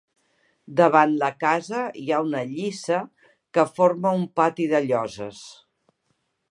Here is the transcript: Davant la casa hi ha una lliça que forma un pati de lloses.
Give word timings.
Davant 0.79 1.11
la 1.23 1.29
casa 1.43 1.83
hi 2.03 2.07
ha 2.15 2.21
una 2.29 2.41
lliça 2.55 2.99
que 3.59 3.67
forma 3.77 4.17
un 4.23 4.27
pati 4.41 4.69
de 4.75 4.85
lloses. 4.89 5.45